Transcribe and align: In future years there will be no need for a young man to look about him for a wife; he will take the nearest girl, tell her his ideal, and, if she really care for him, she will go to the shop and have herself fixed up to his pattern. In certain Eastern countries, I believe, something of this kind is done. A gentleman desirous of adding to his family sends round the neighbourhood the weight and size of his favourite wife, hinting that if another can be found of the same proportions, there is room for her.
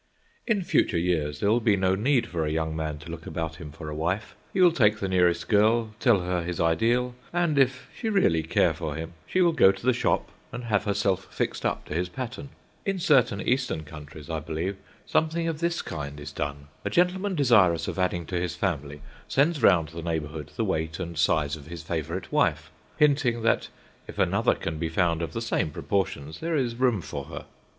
In 0.47 0.63
future 0.63 0.97
years 0.97 1.39
there 1.41 1.49
will 1.51 1.59
be 1.59 1.75
no 1.75 1.93
need 1.93 2.25
for 2.25 2.43
a 2.43 2.49
young 2.51 2.75
man 2.75 2.97
to 2.97 3.11
look 3.11 3.27
about 3.27 3.57
him 3.57 3.71
for 3.71 3.87
a 3.87 3.93
wife; 3.95 4.33
he 4.51 4.59
will 4.59 4.71
take 4.71 4.97
the 4.97 5.07
nearest 5.07 5.47
girl, 5.47 5.93
tell 5.99 6.21
her 6.21 6.41
his 6.41 6.59
ideal, 6.59 7.13
and, 7.31 7.59
if 7.59 7.87
she 7.95 8.09
really 8.09 8.41
care 8.41 8.73
for 8.73 8.95
him, 8.95 9.13
she 9.27 9.41
will 9.41 9.51
go 9.51 9.71
to 9.71 9.85
the 9.85 9.93
shop 9.93 10.29
and 10.51 10.63
have 10.63 10.85
herself 10.85 11.27
fixed 11.31 11.67
up 11.67 11.85
to 11.85 11.93
his 11.93 12.09
pattern. 12.09 12.49
In 12.83 12.97
certain 12.97 13.41
Eastern 13.47 13.83
countries, 13.83 14.27
I 14.27 14.39
believe, 14.39 14.75
something 15.05 15.47
of 15.47 15.59
this 15.59 15.83
kind 15.83 16.19
is 16.19 16.31
done. 16.31 16.69
A 16.83 16.89
gentleman 16.89 17.35
desirous 17.35 17.87
of 17.87 17.99
adding 17.99 18.25
to 18.25 18.39
his 18.41 18.55
family 18.55 19.01
sends 19.27 19.61
round 19.61 19.89
the 19.89 20.01
neighbourhood 20.01 20.49
the 20.55 20.65
weight 20.65 20.99
and 20.99 21.15
size 21.15 21.55
of 21.55 21.67
his 21.67 21.83
favourite 21.83 22.31
wife, 22.31 22.71
hinting 22.97 23.43
that 23.43 23.67
if 24.07 24.17
another 24.17 24.55
can 24.55 24.79
be 24.79 24.89
found 24.89 25.21
of 25.21 25.33
the 25.33 25.43
same 25.43 25.69
proportions, 25.69 26.39
there 26.39 26.55
is 26.55 26.73
room 26.73 27.01
for 27.03 27.25
her. 27.25 27.45